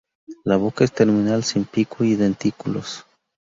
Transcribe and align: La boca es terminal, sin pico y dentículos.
La 0.45 0.57
boca 0.57 0.83
es 0.83 0.91
terminal, 0.93 1.43
sin 1.43 1.63
pico 1.65 2.03
y 2.03 2.15
dentículos. 2.15 3.05